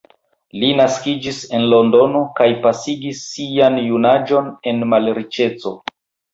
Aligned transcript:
Li 0.61 0.69
naskiĝis 0.77 1.41
en 1.57 1.67
Londono 1.73 2.23
kaj 2.41 2.49
pasigis 2.65 3.21
sian 3.35 3.79
junaĝon 3.93 4.51
en 4.75 4.85
malriĉeco. 4.97 5.79